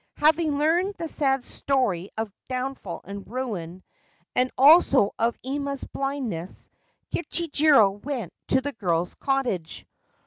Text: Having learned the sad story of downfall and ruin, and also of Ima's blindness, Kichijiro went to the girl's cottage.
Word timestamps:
Having 0.17 0.57
learned 0.57 0.95
the 0.97 1.07
sad 1.07 1.43
story 1.45 2.09
of 2.17 2.33
downfall 2.49 3.01
and 3.03 3.23
ruin, 3.27 3.83
and 4.35 4.49
also 4.57 5.13
of 5.19 5.37
Ima's 5.43 5.83
blindness, 5.83 6.71
Kichijiro 7.13 7.91
went 8.03 8.33
to 8.47 8.61
the 8.61 8.71
girl's 8.71 9.13
cottage. 9.13 9.85